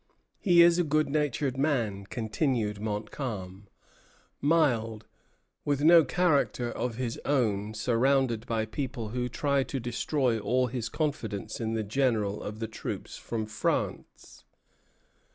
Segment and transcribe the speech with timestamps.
[0.39, 3.67] "He is a good natured man," continues Montcalm,
[4.41, 5.05] "mild,
[5.63, 10.89] with no character of his own, surrounded by people who try to destroy all his
[10.89, 14.43] confidence in the general of the troops from France.